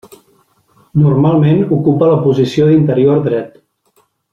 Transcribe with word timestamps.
Normalment 1.01 1.61
ocupa 1.77 2.09
la 2.15 2.19
posició 2.27 2.69
d'interior 2.73 3.25
dret. 3.33 3.57